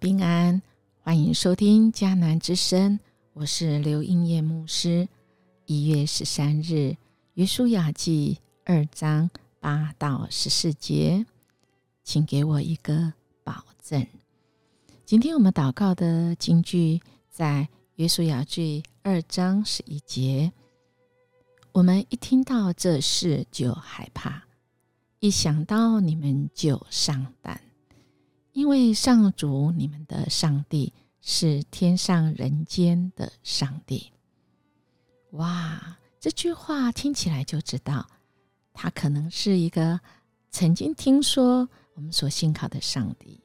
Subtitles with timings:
[0.00, 0.62] 平安，
[1.02, 2.98] 欢迎收听迦南之声，
[3.34, 5.06] 我是刘英叶牧师。
[5.66, 6.96] 一月十三日，
[7.34, 9.28] 约书亚记二章
[9.60, 11.26] 八到十四节，
[12.02, 13.12] 请给我一个
[13.44, 14.06] 保证。
[15.04, 20.50] 今天我们祷告的经句在约书亚记二章十一节。
[21.72, 24.44] 我们一听到这事就害怕，
[25.18, 27.60] 一想到你们就上当。
[28.52, 34.10] 因为上主你们的上帝是天上人间的上帝，
[35.30, 35.98] 哇！
[36.18, 38.08] 这句话听起来就知道，
[38.72, 40.00] 他可能是一个
[40.50, 43.40] 曾经听说我们所信靠的上帝，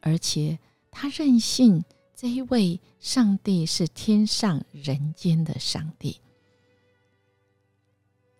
[0.00, 0.58] 而且
[0.90, 1.82] 他任性
[2.14, 6.20] 这一位上帝是天上人间的上帝。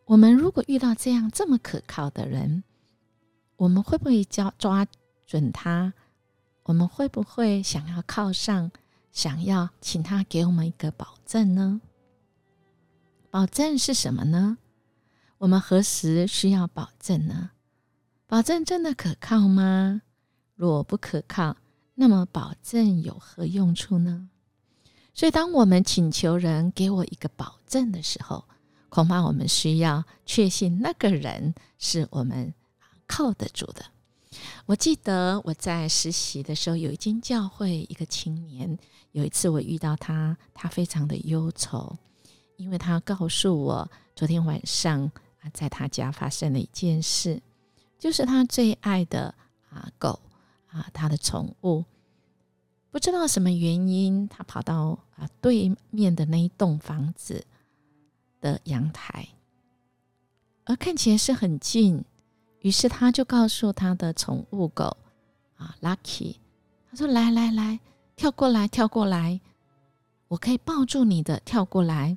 [0.05, 2.63] 我们如果遇到这样这么可靠的人，
[3.57, 4.87] 我们会不会抓抓？
[5.27, 5.95] 准他，
[6.65, 8.71] 我们会不会想要靠上？
[9.13, 11.81] 想要请他给我们一个保证呢？
[13.31, 14.59] 保证是什么呢？
[15.39, 17.51] 我们何时需要保证呢？
[18.27, 20.03] 保证真的可靠吗？
[20.57, 21.57] 若不可靠，
[21.95, 24.29] 那么保证有何用处呢？
[25.13, 28.49] 所以，当我们请求人给我一个保证的时候，
[28.89, 32.53] 恐怕我们需要确信那个人是我们
[33.07, 33.85] 靠得住的。
[34.67, 38.79] 我记得我在实习的时候，有一间教会一个青年。
[39.13, 41.97] 有一次我遇到他，他非常的忧愁，
[42.57, 45.05] 因为他告诉我，昨天晚上
[45.41, 47.41] 啊，在他家发生了一件事，
[47.97, 49.33] 就是他最爱的
[49.71, 50.19] 啊狗
[50.67, 51.85] 啊，他的宠物，
[52.91, 57.47] 不知道什么原因，他跑到啊对面的那一栋房子
[58.41, 59.29] 的阳台，
[60.65, 62.05] 而看起来是很近。
[62.65, 64.97] 于是他就告诉他的宠物狗
[65.57, 66.37] 啊，Lucky，
[66.91, 67.79] 他说：“来来来，
[68.17, 69.39] 跳过来，跳过来，
[70.29, 72.17] 我可以抱住你的，跳过来。”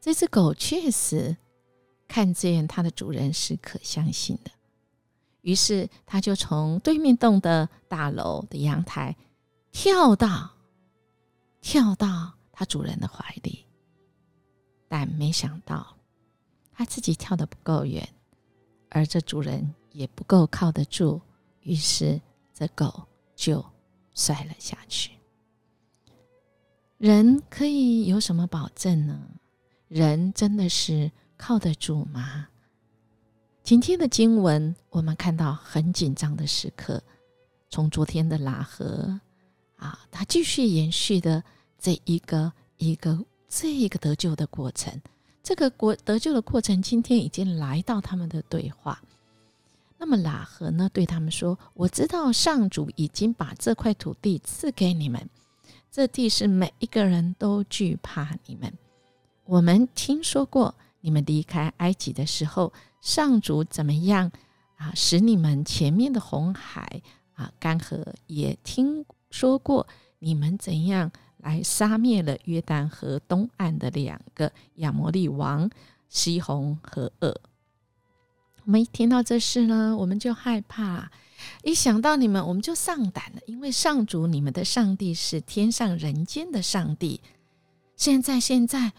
[0.00, 1.36] 这只狗确实
[2.08, 4.50] 看见它的主人是可相信的，
[5.42, 9.14] 于是他就从对面栋的大楼的阳台
[9.70, 10.50] 跳到
[11.60, 13.66] 跳到他主人的怀里，
[14.88, 15.94] 但没想到
[16.72, 18.08] 他自己跳的不够远。
[18.90, 21.20] 而这主人也不够靠得住，
[21.62, 22.20] 于是
[22.52, 23.02] 这狗
[23.34, 23.64] 就
[24.14, 25.12] 摔了下去。
[26.98, 29.18] 人可以有什么保证呢？
[29.88, 32.48] 人真的是靠得住吗？
[33.62, 37.02] 今天的经文，我们看到很紧张的时刻。
[37.70, 39.20] 从昨天的拉合
[39.76, 41.42] 啊，他继续延续的
[41.78, 44.92] 这一个一个这一个得救的过程。
[45.42, 49.00] 这个国得救的过程，今天已经来到他们的对话。
[49.98, 55.28] 那么拉合呢，对他们说：“我知道上主已经把这块土地赐给你们，
[55.90, 58.72] 这地是每一个人都惧怕你们。
[59.44, 64.30] 我们听说过你们离开埃及的时候，上主怎么样
[64.76, 67.02] 啊，使你们前面的红海
[67.34, 69.86] 啊干涸；也听说过
[70.18, 71.10] 你们怎样。”
[71.42, 75.70] 来杀灭了约旦河东岸的两个亚摩利王
[76.08, 77.40] 西红和恶。
[78.64, 81.10] 我们一听到这事呢，我们就害怕；
[81.64, 83.40] 一想到你们，我们就上胆了。
[83.46, 87.20] 因为上主你们的上帝是天上人间的上帝。
[87.96, 88.92] 现在，现在，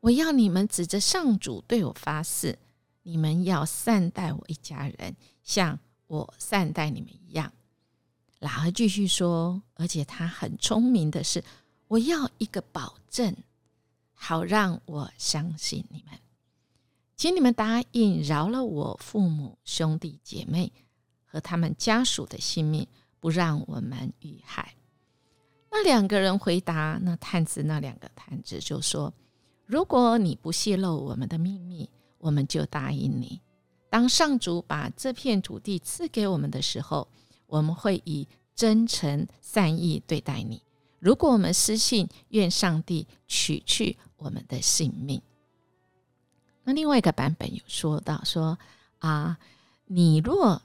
[0.00, 2.58] 我要你们指着上主对我发誓：
[3.04, 7.52] 你们要善待我一家人，像我善待你们一样。
[8.40, 11.44] 然后继续说，而且他很聪明的是。
[11.88, 13.34] 我要一个保证，
[14.14, 16.16] 好让我相信你们，
[17.16, 20.72] 请你们答应饶了我父母兄弟姐妹
[21.24, 22.86] 和他们家属的性命，
[23.18, 24.76] 不让我们遇害。
[25.68, 29.12] 那两个人回答，那探子那两个探子就说
[29.66, 33.40] ：“如果你不泄露我们的秘密，我们就答应你。
[33.88, 37.08] 当上主把这片土地赐给我们的时候，
[37.48, 40.62] 我们会以真诚善意对待你。”
[40.98, 45.22] 如果我们失信，愿上帝取去我们的性命。
[46.64, 48.58] 那另外一个版本有说到说
[48.98, 49.38] 啊，
[49.86, 50.60] 你若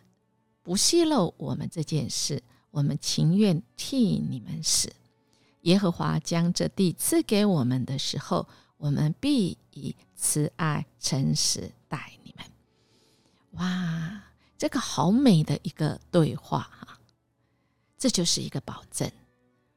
[0.62, 4.92] 不泄露我们这件事，我们情愿替你们死。
[5.62, 8.48] 耶和华将这地赐给我们的时候，
[8.78, 12.46] 我们必以慈爱诚实待你们。
[13.52, 14.24] 哇，
[14.58, 17.00] 这个好美的一个对话哈，
[18.06, 19.12] 这就是一个保证。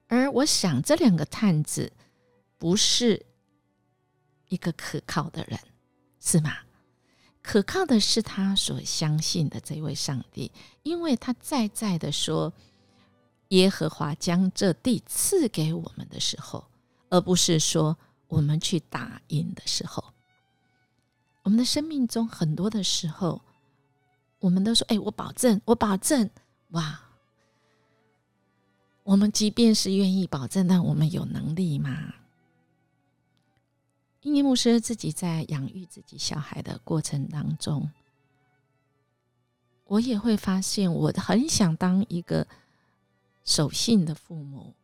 [0.07, 1.91] 而我想，这两个探子
[2.59, 3.25] 不是
[4.49, 5.59] 一个可靠的人，
[6.21, 6.59] 是吗？
[7.41, 10.53] 可靠的是他所相信的这位上帝，
[10.83, 12.53] 因为他在在的说：
[13.49, 16.67] 耶和华将这地赐给我们的时候，
[17.09, 17.97] 而不是说
[18.27, 20.05] 我们去打印的时候。
[21.45, 23.41] 我们的生命中很多的时候，
[24.39, 26.29] 我们都说：“哎，我保证，我保证。”
[26.73, 27.08] 哇！
[29.09, 32.13] 我们即便是愿意保证，但我们有能力吗？
[34.21, 37.91] 英尼牧师自己在养育自己小孩的过程当中，
[39.85, 42.47] 我也会发现，我很想当一个
[43.47, 44.75] 守信的父母，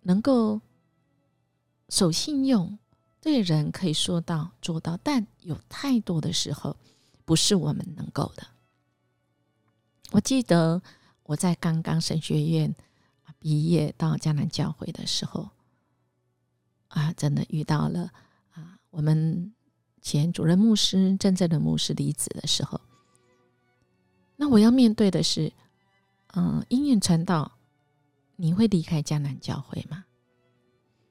[0.00, 0.62] 能够
[1.90, 2.78] 守信用。
[3.20, 6.74] 对人可以说到做到，但有太多的时候
[7.26, 8.46] 不是我们能够的。
[10.12, 10.80] 我记得
[11.26, 12.74] 我在刚刚神学院
[13.38, 15.50] 毕业到迦南教会的时候，
[16.88, 18.10] 啊，真的遇到了
[18.52, 19.52] 啊，我们
[20.00, 22.80] 前主任牧师、真正的牧师离子的时候，
[24.36, 25.52] 那我要面对的是，
[26.34, 27.52] 嗯，音乐传道，
[28.36, 30.04] 你会离开迦南教会吗？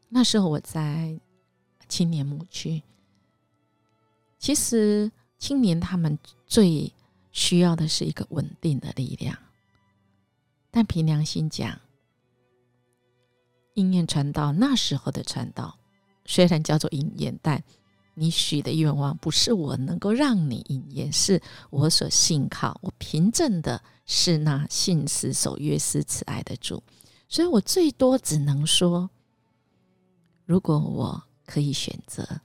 [0.09, 1.19] 那时候我在。
[1.87, 2.81] 青年牧区，
[4.39, 6.91] 其实青年他们最
[7.31, 9.37] 需要的是一个稳定的力量。
[10.75, 11.79] 但凭良心讲，
[13.75, 15.79] 应验传道那时候的传道，
[16.25, 17.63] 虽然叫做应验，但
[18.13, 26.83] 你许的愿望不是我能够让你应验，是我所信靠、我凭证的是那信实守约施慈爱的主。
[27.29, 29.09] 所以我最多只能说，
[30.45, 31.23] 如果我。
[31.47, 32.41] 可以选择，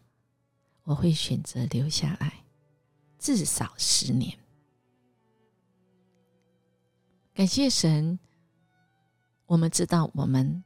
[0.82, 2.44] 我会选择留下来，
[3.18, 4.38] 至少十年。
[7.40, 8.18] 感谢神，
[9.46, 10.62] 我们知道我们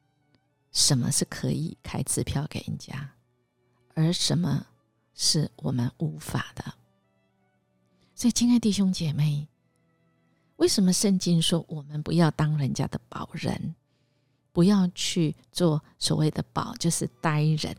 [0.73, 3.13] 什么是可以开支票给人家，
[3.95, 4.67] 而什么
[5.15, 6.65] 是我们无法的。
[8.17, 9.47] 所以，亲爱弟兄姐妹，
[10.57, 13.77] 为什么圣经说我们不要当人家的保人，
[14.51, 17.73] 不要去做所谓的保，就是呆人？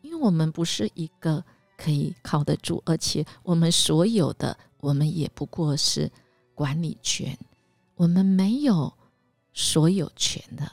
[0.00, 1.44] 因为我们不是一个
[1.76, 6.10] 可以靠得住，而且我们所有的，我们也不过是
[6.54, 7.38] 管理权，
[7.96, 8.92] 我们没有
[9.52, 10.70] 所有权的。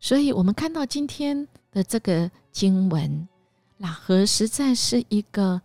[0.00, 3.28] 所以，我们看到今天的这个经文，
[3.78, 5.60] 拉何实在是一个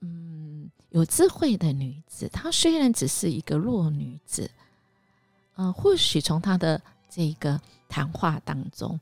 [0.00, 2.28] 嗯有智慧的女子。
[2.28, 4.50] 她虽然只是一个弱女子，
[5.56, 8.98] 嗯，或许从她的这个谈话当中。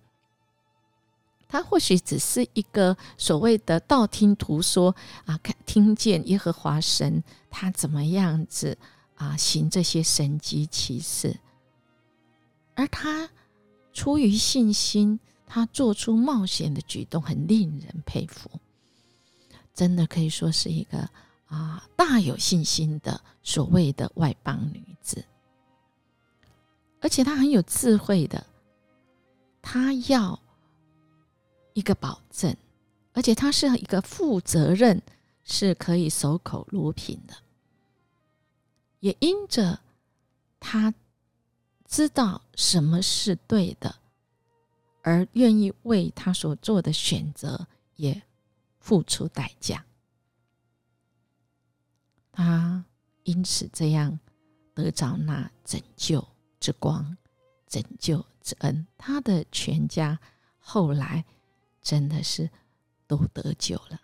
[1.51, 4.95] 他或许只是一个所谓的道听途说
[5.25, 8.77] 啊，看听见耶和华神他怎么样子
[9.19, 11.39] 啊行这些神迹奇事，
[12.75, 13.29] 而他
[13.93, 18.51] 出于信心，他做出冒险的举动，很令人佩服。
[19.75, 21.07] 真的可以说是一个
[21.47, 25.23] 啊大有信心的所谓的外邦女子，
[27.01, 28.47] 而且她很有智慧的，
[29.61, 30.41] 她要。
[31.75, 32.57] 一个保证，
[33.13, 35.01] 而且他是一个负责任，
[35.45, 37.35] 是可以守口如瓶的。
[39.01, 39.81] 也因着
[40.61, 40.95] 他
[41.87, 43.97] 知道什么是对的，
[45.03, 48.23] 而愿意为他所做的选择也
[48.79, 49.85] 付出代价。
[52.33, 52.85] 他
[53.25, 54.19] 因此这样
[54.75, 56.27] 得着那拯救
[56.61, 57.17] 之光、
[57.67, 58.87] 拯救之恩。
[58.97, 60.19] 他的全家
[60.59, 61.25] 后来。
[61.81, 62.51] 真的是
[63.07, 63.99] 都得救了。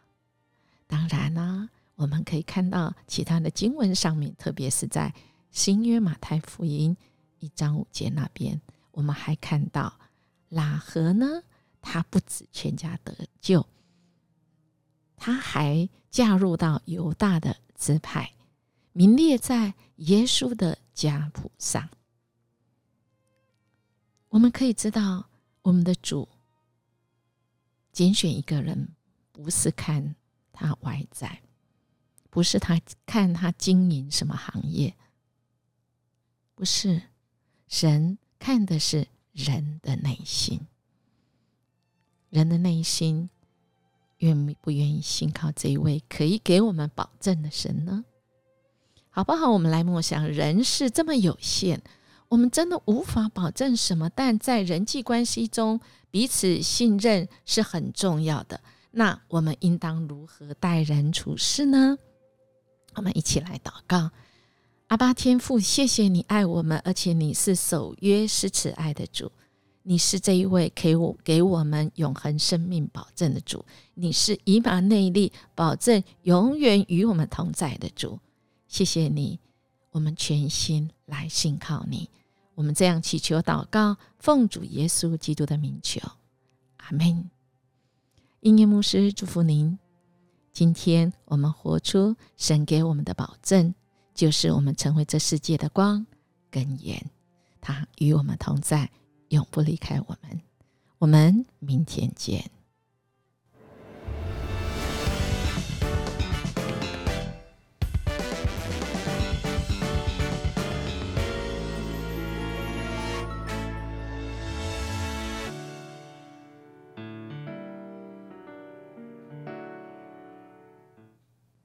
[0.87, 5.15] 当然啦，我们可以看到其他的经文上面，特别是在
[5.51, 6.97] 新约马太福音
[7.39, 8.61] 一章五节那边，
[8.91, 9.99] 我们还看到
[10.49, 11.43] 拉合呢，
[11.81, 13.67] 他不止全家得救，
[15.17, 18.33] 他还嫁入到犹大的支派，
[18.93, 21.89] 名列在耶稣的家谱上。
[24.31, 25.29] 我们可以知道，
[25.63, 26.29] 我们的主。
[27.93, 28.89] 拣选一个人，
[29.31, 30.17] 不是看
[30.53, 31.41] 他外在，
[32.35, 34.93] 不是他看他经营什么行业，
[36.57, 37.01] 不是
[37.69, 40.61] 神看的是人的内心，
[42.31, 43.31] 人的内心
[44.19, 48.05] 愿不愿意信靠这一位可以给我们保证的神呢？
[49.11, 49.53] 好不好？
[49.53, 51.81] 我们来默想，人是这么有限。
[52.29, 58.61] 我们真的无法保证什么，但在人际关系中，彼此信任是很重要的。
[58.91, 61.97] 那我们应当如何待人处事呢？
[62.95, 64.11] 我们一起来祷告：
[64.89, 69.31] 阿巴天父，谢谢你爱我们，而且你是守约施慈爱的主，
[69.83, 78.19] 你是这一位给我给我们永恒生命保证的主，你是以马内利，保证永远与我们同在的主。
[78.69, 79.39] 谢谢你。
[79.91, 82.11] 我们全心来信靠你，
[82.57, 86.01] 我们这样祈求祷告，奉主耶稣基督的名求，
[86.79, 87.31] 阿门。
[88.41, 89.79] 音乐牧师祝福您。
[90.55, 93.75] 今天我们活出神给我们的保证，
[94.15, 96.07] 就是我们成为这世界的光
[96.49, 97.11] 跟盐，
[97.61, 98.89] 他与我们同在，
[99.31, 100.41] 永不离开我们。
[100.99, 102.49] 我们明天见。